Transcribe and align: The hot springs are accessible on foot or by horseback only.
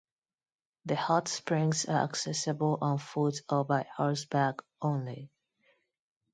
The 0.85 0.95
hot 0.95 1.27
springs 1.27 1.85
are 1.85 2.03
accessible 2.05 2.79
on 2.81 2.97
foot 2.97 3.35
or 3.49 3.63
by 3.65 3.83
horseback 3.95 4.63
only. 4.81 5.29